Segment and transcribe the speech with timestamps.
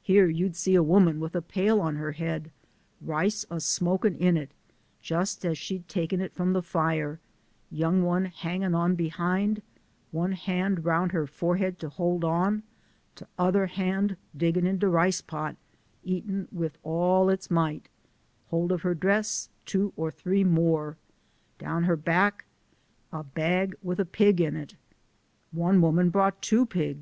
[0.00, 2.50] Here you'd see a woman wid a pail on her head,
[3.02, 4.50] rice a smokin' in it
[5.02, 7.20] jus as she'd taken it from de fire,
[7.70, 9.60] young one hang in' on behind,
[10.10, 12.62] one han' roun' her forehead to hold on,
[13.14, 15.54] 'tother han' diggin' into de rice pot,
[16.02, 17.90] eatin' wid all its might;
[18.48, 20.96] hold of her dress two or three more;
[21.58, 22.46] down her back
[23.12, 24.76] a bag wid a pig in it.
[25.52, 26.14] One woman LIFE OF HARRIET TUBMAJNT.
[26.22, 26.96] 41 brought two pip